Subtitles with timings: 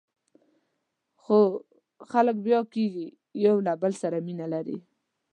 [1.21, 1.39] خو
[2.11, 3.07] خلک بیا کېږي،
[3.45, 4.77] یو له بل سره مینه لري.